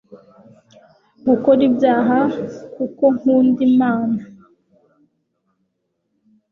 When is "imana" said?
3.69-4.19